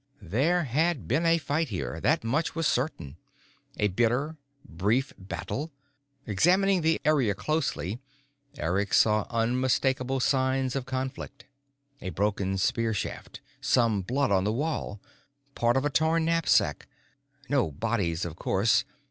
[0.23, 3.17] There had been a fight here that much was certain.
[3.77, 4.33] A brief,
[4.65, 5.71] bitter battle.
[6.25, 7.99] Examining the area closely,
[8.57, 11.45] Eric saw unmistakable signs of conflict.
[12.01, 13.41] A broken spear shaft.
[13.61, 14.99] Some blood on the wall.
[15.53, 16.87] Part of a torn knapsack.
[17.47, 18.83] No bodies, of course.